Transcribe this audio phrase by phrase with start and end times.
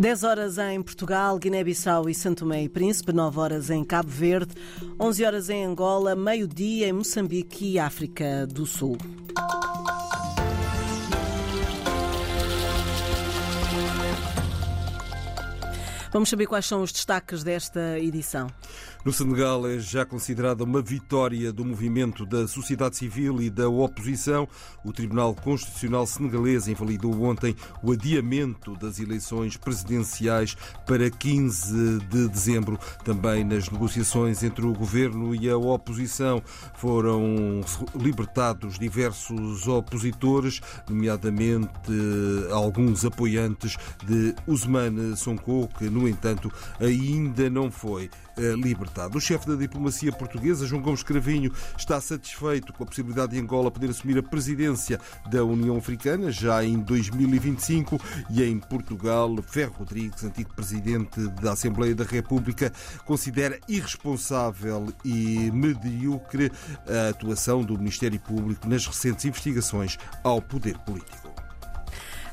[0.00, 4.54] 10 horas em Portugal, Guiné-Bissau e Santo Tomé e Príncipe, 9 horas em Cabo Verde,
[4.98, 8.96] 11 horas em Angola, meio-dia em Moçambique e África do Sul.
[16.10, 18.50] Vamos saber quais são os destaques desta edição.
[19.02, 24.46] No Senegal é já considerada uma vitória do movimento da sociedade civil e da oposição.
[24.84, 30.54] O Tribunal Constitucional senegalês invalidou ontem o adiamento das eleições presidenciais
[30.86, 32.78] para 15 de dezembro.
[33.02, 36.42] Também nas negociações entre o governo e a oposição
[36.74, 37.62] foram
[37.94, 41.70] libertados diversos opositores, nomeadamente
[42.52, 49.18] alguns apoiantes de Ousmane Sonko, que no entanto ainda não foi eh, libertado.
[49.18, 53.70] O chefe da diplomacia portuguesa, João Gomes Cravinho, está satisfeito com a possibilidade de Angola
[53.70, 60.24] poder assumir a presidência da União Africana já em 2025 e em Portugal, Ferro Rodrigues,
[60.24, 62.72] antigo presidente da Assembleia da República,
[63.04, 66.50] considera irresponsável e medíocre
[66.86, 71.29] a atuação do Ministério Público nas recentes investigações ao poder político.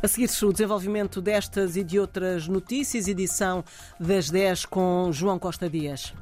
[0.01, 3.63] A seguir, o desenvolvimento destas e de outras notícias, edição
[3.99, 6.13] das 10 com João Costa Dias.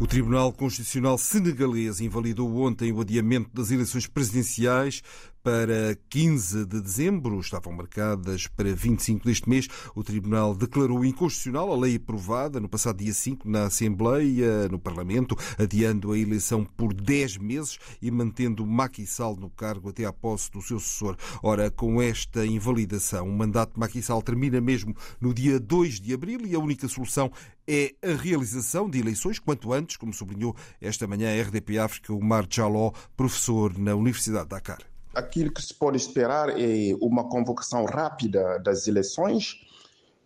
[0.00, 5.02] O Tribunal Constitucional Senegalês invalidou ontem o adiamento das eleições presidenciais
[5.46, 9.68] para 15 de dezembro, estavam marcadas para 25 deste mês.
[9.94, 15.36] O Tribunal declarou inconstitucional a lei aprovada no passado dia 5 na Assembleia, no Parlamento,
[15.56, 20.50] adiando a eleição por 10 meses e mantendo Macky Sall no cargo até à posse
[20.50, 21.16] do seu sucessor.
[21.40, 26.12] Ora, com esta invalidação, o mandato de Macky Sall termina mesmo no dia 2 de
[26.12, 27.30] abril e a única solução
[27.68, 32.20] é a realização de eleições quanto antes, como sublinhou esta manhã a RDP África o
[32.20, 37.86] Mar Jaló, professor na Universidade de Dakar aquilo que se pode esperar é uma convocação
[37.86, 39.56] rápida das eleições,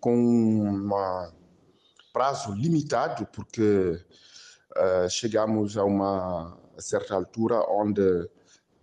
[0.00, 0.90] com um
[2.12, 4.02] prazo limitado, porque
[4.76, 8.28] uh, chegamos a uma certa altura onde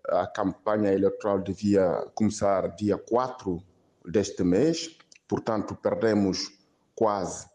[0.07, 3.61] a campanha eleitoral devia começar dia 4
[4.05, 6.49] deste mês, portanto, perdemos
[6.95, 7.45] quase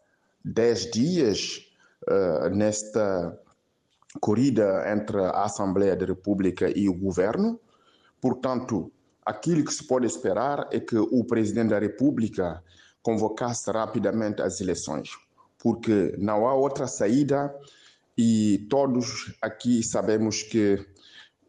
[0.45, 1.65] 10 dias
[2.07, 3.39] uh, nesta
[4.21, 7.59] corrida entre a Assembleia da República e o governo.
[8.23, 8.89] Portanto,
[9.25, 12.63] aquilo que se pode esperar é que o presidente da República
[13.01, 15.09] convocasse rapidamente as eleições,
[15.61, 17.53] porque não há outra saída
[18.17, 20.79] e todos aqui sabemos que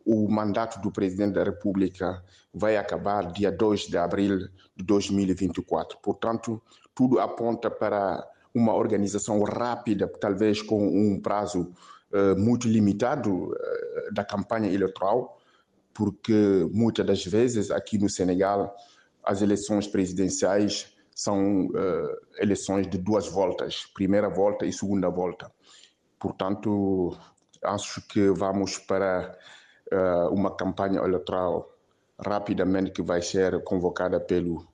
[0.05, 2.21] o mandato do presidente da República
[2.53, 5.97] vai acabar dia 2 de abril de 2024.
[6.03, 6.61] Portanto,
[6.93, 11.73] tudo aponta para uma organização rápida, talvez com um prazo
[12.13, 15.39] uh, muito limitado uh, da campanha eleitoral,
[15.94, 18.75] porque muitas das vezes aqui no Senegal
[19.22, 25.50] as eleições presidenciais são uh, eleições de duas voltas, primeira volta e segunda volta.
[26.19, 27.16] Portanto,
[27.62, 29.38] acho que vamos para
[29.93, 31.71] uh, uma campanha eleitoral
[32.19, 34.66] rapidamente que vai ser convocada pelo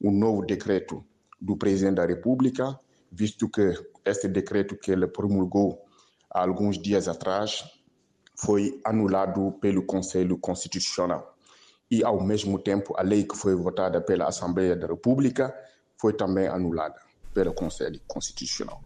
[0.00, 1.04] um novo decreto
[1.40, 2.78] do presidente da República,
[3.10, 3.72] visto que
[4.04, 5.84] este decreto que ele promulgou
[6.30, 7.64] há alguns dias atrás
[8.36, 11.36] foi anulado pelo Conselho Constitucional.
[11.90, 15.54] E, ao mesmo tempo, a lei que foi votada pela Assembleia da República
[16.00, 17.00] foi também anulada
[17.32, 18.82] pelo Conselho Constitucional.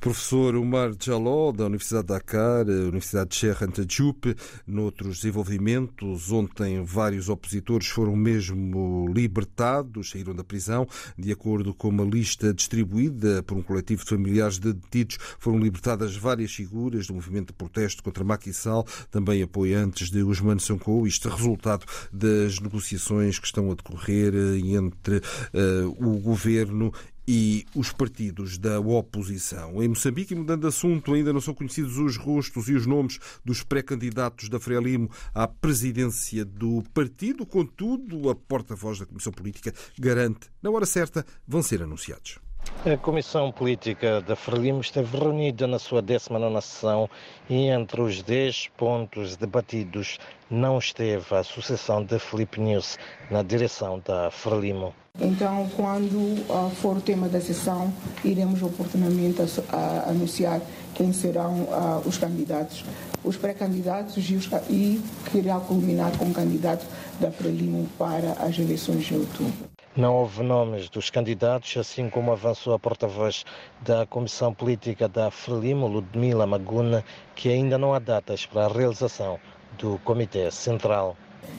[0.00, 4.36] Professor Omar Jaló, da Universidade de Dakar, Universidade de Cheikh Anta Diop,
[4.66, 10.86] noutros desenvolvimentos, ontem vários opositores foram mesmo libertados, saíram da prisão,
[11.18, 16.16] de acordo com uma lista distribuída por um coletivo de familiares de detidos, foram libertadas
[16.16, 21.28] várias figuras do movimento de protesto contra Macky Sall, também apoiantes de Usman Sonko, isto
[21.28, 26.92] é resultado das negociações que estão a decorrer entre uh, o governo
[27.26, 29.82] e os partidos da oposição.
[29.82, 33.62] Em Moçambique, mudando de assunto, ainda não são conhecidos os rostos e os nomes dos
[33.62, 37.44] pré-candidatos da Frelimo à presidência do partido.
[37.44, 42.45] Contudo, a porta-voz da Comissão Política garante, na hora certa, vão ser anunciados.
[42.86, 47.10] A Comissão Política da Frelimo esteve reunida na sua 19 sessão
[47.50, 52.96] e entre os 10 pontos debatidos não esteve a sucessão de Felipe News
[53.28, 54.94] na direção da Frelimo.
[55.20, 57.92] Então, quando uh, for o tema da sessão,
[58.24, 60.60] iremos oportunamente a, a anunciar
[60.94, 62.84] quem serão uh, os candidatos,
[63.24, 64.34] os pré-candidatos e,
[64.70, 66.86] e que irá culminar com o candidato
[67.18, 69.75] da Frelimo para as eleições de outubro.
[69.96, 73.46] Não houve nomes dos candidatos, assim como avançou a porta-voz
[73.80, 77.02] da Comissão Política da Frelimo, Ludmila Maguna,
[77.34, 79.40] que ainda não há datas para a realização
[79.78, 81.16] do Comitê Central.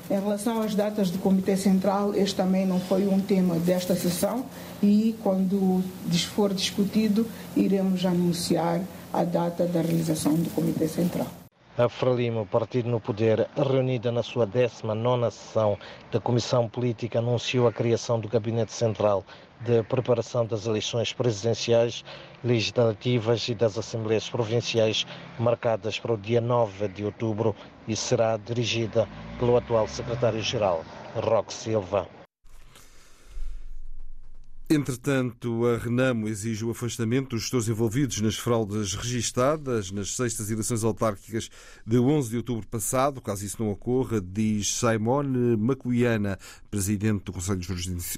[0.07, 4.45] Em relação às datas do Comitê Central, este também não foi um tema desta sessão
[4.83, 5.83] e, quando
[6.35, 7.25] for discutido,
[7.55, 8.81] iremos anunciar
[9.11, 11.36] a data da realização do Comitê Central.
[11.79, 15.77] A Frelimo, partido no poder, reunida na sua 19 sessão
[16.12, 19.24] da Comissão Política, anunciou a criação do Gabinete Central
[19.62, 22.03] de Preparação das Eleições Presidenciais,
[22.44, 25.06] Legislativas e das Assembleias Provinciais,
[25.38, 27.56] marcadas para o dia 9 de outubro
[27.88, 29.07] e será dirigida
[29.38, 30.83] pelo atual Secretário-Geral,
[31.13, 32.16] Roque Silva.
[34.69, 40.83] Entretanto, a Renamo exige o afastamento dos gestores envolvidos nas fraudes registadas nas sextas eleições
[40.83, 41.49] autárquicas
[41.85, 43.21] de 11 de outubro passado.
[43.21, 46.37] Caso isso não ocorra, diz Simone Macuiana,
[46.69, 47.61] presidente do Conselho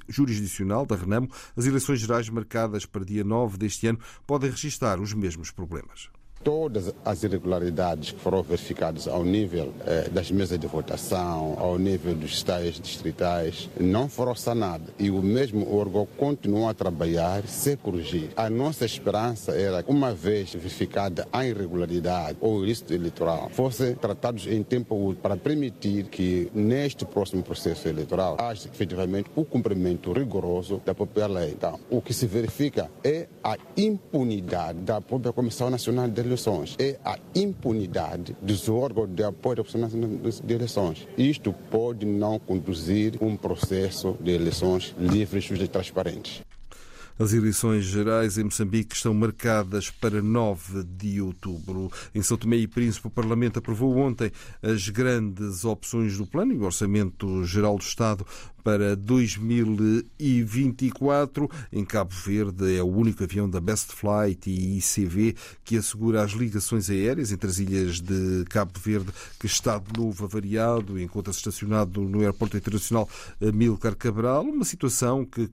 [0.08, 5.14] Jurisdicional da Renamo, as eleições gerais marcadas para dia 9 deste ano podem registrar os
[5.14, 6.10] mesmos problemas.
[6.44, 12.16] Todas as irregularidades que foram verificadas ao nível eh, das mesas de votação, ao nível
[12.16, 14.88] dos estádios distritais, não foram sanadas.
[14.98, 18.30] E o mesmo órgão continua a trabalhar sem corrigir.
[18.38, 24.48] A nossa esperança era, uma vez verificada a irregularidade ou o ilícito eleitoral, fossem tratados
[24.48, 30.82] em tempo útil para permitir que, neste próximo processo eleitoral, haja efetivamente o cumprimento rigoroso
[30.86, 31.52] da própria lei.
[31.52, 37.00] Então, o que se verifica é a impunidade da própria Comissão Nacional de eleições é
[37.04, 39.66] a impunidade dos órgãos de apoio
[40.44, 41.08] de eleições.
[41.18, 46.42] Isto pode não conduzir um processo de eleições livres, e transparentes.
[47.18, 51.92] As eleições gerais em Moçambique estão marcadas para 9 de outubro.
[52.16, 54.32] Em São Tomé e Príncipe, o Parlamento aprovou ontem
[54.64, 58.26] as grandes opções do plano e o Orçamento Geral do Estado
[58.64, 61.48] para 2024.
[61.72, 66.32] Em Cabo Verde é o único avião da Best Flight e ICV que assegura as
[66.32, 72.02] ligações aéreas entre as ilhas de Cabo Verde, que está de novo avariado, encontra-se estacionado
[72.02, 73.08] no Aeroporto Internacional
[73.54, 75.48] Milcar Cabral, uma situação que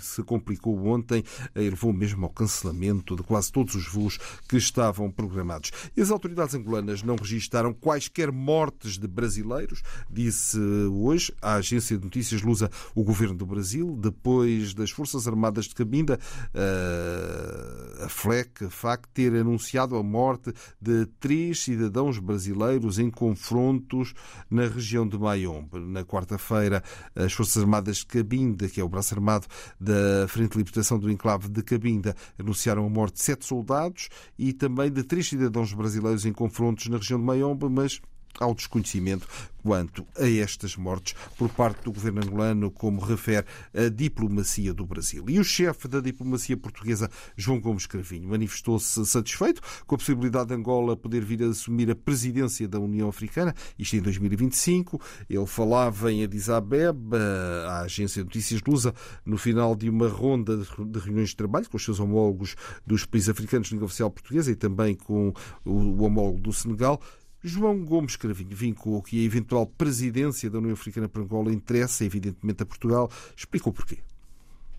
[0.00, 1.24] se complicou ontem ontem
[1.54, 4.18] levou mesmo ao cancelamento de quase todos os voos
[4.48, 5.72] que estavam programados.
[5.96, 12.04] E as autoridades angolanas não registaram quaisquer mortes de brasileiros, disse hoje a agência de
[12.04, 16.18] notícias Lusa o governo do Brasil, depois das Forças Armadas de Cabinda,
[18.04, 24.14] a FLEC, a FAC, ter anunciado a morte de três cidadãos brasileiros em confrontos
[24.50, 25.78] na região de Mayombe.
[25.78, 26.82] Na quarta-feira,
[27.14, 29.46] as Forças Armadas de Cabinda, que é o braço armado
[29.78, 34.08] da Frente de Libertação do enclave de Cabinda anunciaram a morte de sete soldados
[34.38, 38.00] e também de três cidadãos brasileiros em confrontos na região de Mayombe, mas
[38.38, 39.26] ao desconhecimento
[39.62, 45.24] quanto a estas mortes por parte do governo angolano, como refere a diplomacia do Brasil.
[45.28, 50.54] E o chefe da diplomacia portuguesa, João Gomes Cravinho, manifestou-se satisfeito com a possibilidade de
[50.54, 55.00] Angola poder vir a assumir a presidência da União Africana, isto em 2025.
[55.28, 57.18] Ele falava em Addis Abeba,
[57.68, 58.94] a agência de notícias Lusa,
[59.24, 62.56] no final de uma ronda de reuniões de trabalho com os seus homólogos
[62.86, 65.32] dos países africanos de língua oficial portuguesa e também com
[65.64, 67.00] o homólogo do Senegal.
[67.42, 72.62] João Gomes Cravinho vincou que a eventual presidência da União Africana para Angola interessa, evidentemente,
[72.62, 73.10] a Portugal.
[73.36, 73.98] Explicou porquê.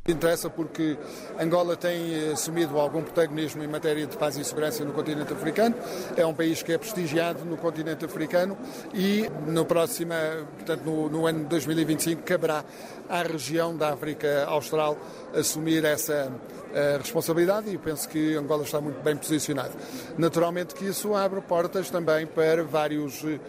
[0.08, 0.98] Interessa porque
[1.40, 5.76] Angola tem assumido algum protagonismo em matéria de paz e segurança no continente africano.
[6.18, 8.58] É um país que é prestigiado no continente africano
[8.96, 10.14] e no próximo,
[10.56, 12.66] portanto, no, no ano de 2025, caberá
[13.08, 14.98] à região da África Austral
[15.36, 16.32] assumir essa
[16.74, 19.72] a responsabilidade e penso que Angola está muito bem posicionado.
[20.18, 23.40] Naturalmente que isso abre portas também para vários, uh,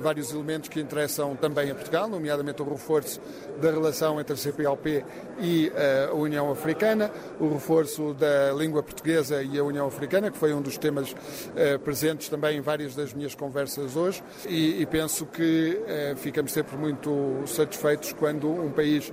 [0.00, 3.20] vários elementos que interessam também a Portugal, nomeadamente o reforço
[3.60, 5.04] da relação entre a CPLP
[5.38, 5.72] e uh,
[6.10, 10.62] a União Africana, o reforço da língua portuguesa e a União Africana, que foi um
[10.62, 15.80] dos temas uh, presentes também em várias das minhas conversas hoje, e, e penso que
[16.16, 19.12] ficamos sempre muito satisfeitos quando um país,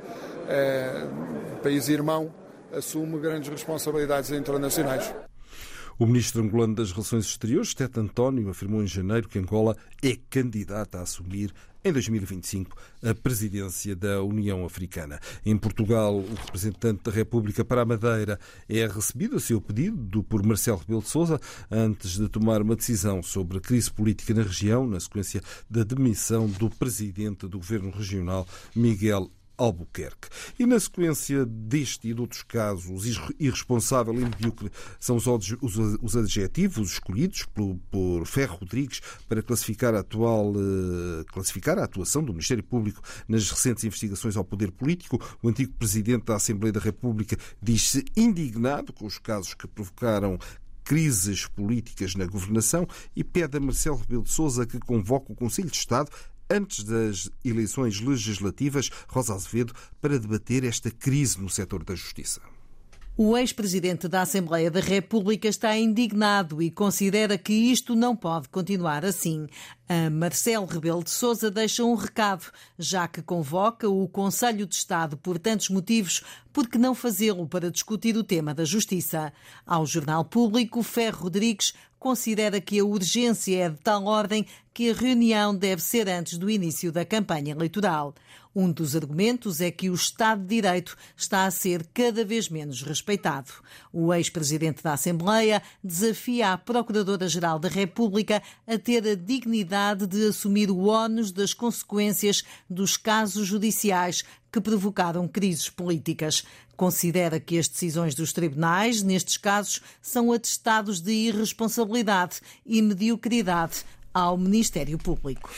[1.51, 2.31] um país irmão
[2.71, 5.13] assume grandes responsabilidades internacionais.
[5.97, 10.97] O ministro angolano das Relações Exteriores, Tete António, afirmou em janeiro que Angola é candidata
[10.97, 15.19] a assumir em 2025 a presidência da União Africana.
[15.45, 20.43] Em Portugal, o representante da República para a Madeira é recebido a seu pedido por
[20.43, 24.87] Marcelo Rebelo de Sousa antes de tomar uma decisão sobre a crise política na região,
[24.87, 29.29] na sequência da demissão do presidente do governo regional, Miguel
[29.63, 30.27] Albuquerque.
[30.59, 33.05] E na sequência deste e de outros casos,
[33.39, 35.25] irresponsável e medíocre são os,
[36.01, 42.23] os adjetivos escolhidos por, por Ferro Rodrigues para classificar a atual eh, classificar a atuação
[42.23, 45.19] do Ministério Público nas recentes investigações ao poder político.
[45.41, 50.37] O antigo presidente da Assembleia da República diz-se indignado com os casos que provocaram
[50.83, 55.69] crises políticas na governação e pede a Marcelo Rebelo de Sousa que convoque o Conselho
[55.69, 56.09] de Estado
[56.53, 62.41] antes das eleições legislativas, Rosa Azevedo, para debater esta crise no setor da justiça.
[63.15, 69.05] O ex-presidente da Assembleia da República está indignado e considera que isto não pode continuar
[69.05, 69.45] assim.
[69.87, 72.45] A Marcelo Rebelo de Sousa deixa um recado,
[72.79, 76.23] já que convoca o Conselho de Estado por tantos motivos,
[76.53, 79.33] por que não fazê-lo para discutir o tema da justiça?
[79.65, 84.93] Ao Jornal Público, Ferro Rodrigues considera que a urgência é de tal ordem que a
[84.93, 88.13] reunião deve ser antes do início da campanha eleitoral.
[88.55, 92.83] Um dos argumentos é que o Estado de Direito está a ser cada vez menos
[92.83, 93.51] respeitado.
[93.91, 99.72] O ex-presidente da Assembleia desafia a Procuradora-Geral da República a ter a dignidade
[100.07, 106.43] de assumir o ónus das consequências dos casos judiciais que provocaram crises políticas.
[106.77, 114.37] Considera que as decisões dos tribunais, nestes casos, são atestados de irresponsabilidade e mediocridade ao
[114.37, 115.49] Ministério Público.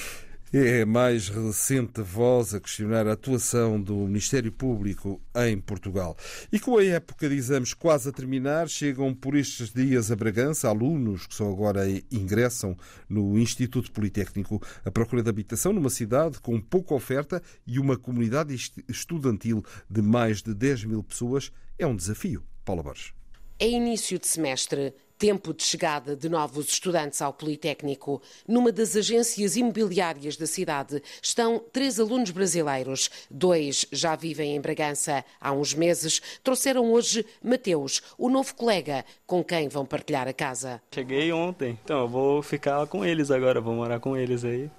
[0.53, 6.15] É a mais recente voz a questionar a atuação do Ministério Público em Portugal.
[6.51, 10.69] E com a época de exames quase a terminar, chegam por estes dias a Bragança
[10.69, 12.77] alunos que só agora ingressam
[13.09, 18.55] no Instituto Politécnico à procura de habitação numa cidade com pouca oferta e uma comunidade
[18.87, 21.51] estudantil de mais de 10 mil pessoas.
[21.77, 22.43] É um desafio.
[22.63, 23.13] Paula Borges.
[23.57, 28.22] É início de semestre tempo de chegada de novos estudantes ao Politécnico.
[28.48, 33.10] Numa das agências imobiliárias da cidade estão três alunos brasileiros.
[33.29, 36.22] Dois já vivem em Bragança há uns meses.
[36.43, 40.81] Trouxeram hoje Mateus, o novo colega com quem vão partilhar a casa.
[40.93, 44.69] Cheguei ontem, então eu vou ficar com eles agora, vou morar com eles aí.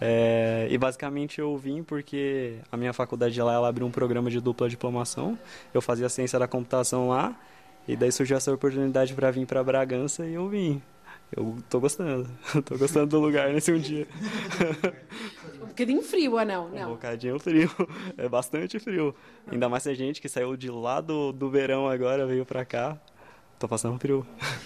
[0.00, 4.40] É, e basicamente eu vim porque a minha faculdade lá ela abriu um programa de
[4.40, 5.38] dupla diplomação.
[5.72, 7.36] Eu fazia ciência da computação lá
[7.86, 10.82] e daí surgiu essa oportunidade para vir para Bragança e eu vim.
[11.36, 12.28] Eu tô gostando.
[12.64, 14.06] tô gostando do lugar nesse um dia.
[15.60, 16.68] Um bocadinho frio ou não?
[16.68, 16.90] não?
[16.90, 17.68] Um bocadinho frio.
[18.16, 19.12] É bastante frio.
[19.50, 22.96] Ainda mais a gente que saiu de lá do, do verão agora, veio para cá.
[23.58, 24.24] Tô passando frio.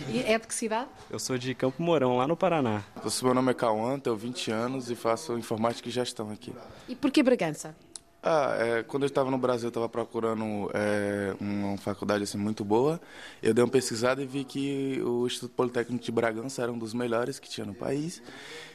[0.09, 0.91] E é de que cidade?
[1.11, 2.83] Eu sou de Campo Mourão, lá no Paraná.
[3.23, 6.53] meu nome é Cauã, tenho 20 anos e faço informática e gestão aqui.
[6.89, 7.75] E por que Bragança?
[8.23, 12.65] Ah, é, quando eu estava no Brasil, eu estava procurando é, uma faculdade assim, muito
[12.65, 13.01] boa.
[13.43, 16.93] Eu dei uma pesquisada e vi que o Instituto Politécnico de Bragança era um dos
[16.93, 18.21] melhores que tinha no país.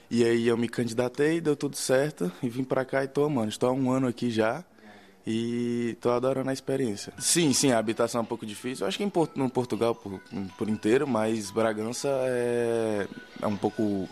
[0.09, 3.07] E aí eu me candidatei, deu tudo certo e vim para cá e.
[3.47, 4.63] Estou há um ano aqui já
[5.25, 7.13] e tô adorando a experiência.
[7.17, 8.83] Sim, sim, a habitação é um pouco difícil.
[8.83, 10.21] Eu acho que em no Portugal por,
[10.57, 13.07] por inteiro, mas Bragança é,
[13.41, 14.07] é um pouco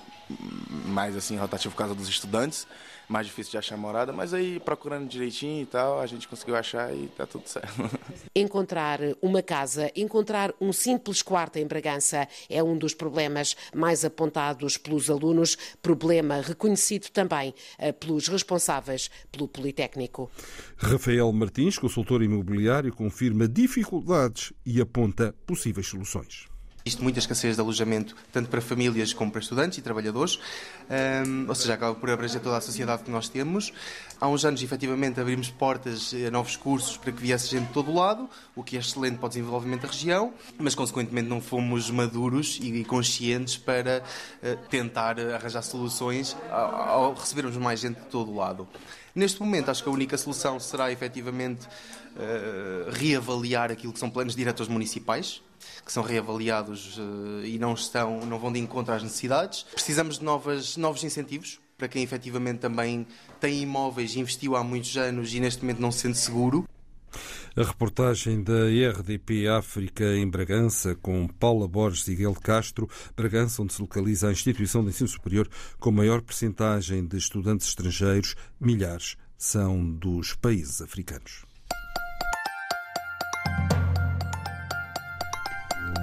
[0.86, 2.68] mais assim rotativo por causa dos estudantes
[3.12, 6.96] mais difícil de achar morada, mas aí procurando direitinho e tal, a gente conseguiu achar
[6.96, 7.70] e tá tudo certo.
[8.34, 14.78] Encontrar uma casa, encontrar um simples quarto em Bragança é um dos problemas mais apontados
[14.78, 20.32] pelos alunos, problema reconhecido também eh, pelos responsáveis pelo Politécnico.
[20.78, 26.51] Rafael Martins, consultor imobiliário, confirma dificuldades e aponta possíveis soluções.
[26.84, 30.40] Existe muita escassez de alojamento, tanto para famílias como para estudantes e trabalhadores,
[31.28, 33.72] um, ou seja, acaba por abranger toda a sociedade que nós temos.
[34.20, 37.92] Há uns anos, efetivamente, abrimos portas a novos cursos para que viesse gente de todo
[37.92, 41.92] o lado, o que é excelente para o desenvolvimento da região, mas, consequentemente, não fomos
[41.92, 48.32] maduros e conscientes para uh, tentar arranjar soluções ao, ao recebermos mais gente de todo
[48.32, 48.68] o lado.
[49.14, 54.36] Neste momento, acho que a única solução será, efetivamente, uh, reavaliar aquilo que são planos
[54.36, 55.42] diretores municipais,
[55.86, 59.64] que são reavaliados uh, e não, estão, não vão de encontro às necessidades.
[59.64, 63.08] Precisamos de novas, novos incentivos para quem efetivamente também
[63.40, 66.64] tem imóveis, investiu há muitos anos e neste momento não se sente seguro.
[67.54, 73.74] A reportagem da RDP África em Bragança, com Paula Borges e Miguel Castro, Bragança, onde
[73.74, 79.84] se localiza a instituição de ensino superior com maior percentagem de estudantes estrangeiros, milhares são
[79.84, 81.44] dos países africanos.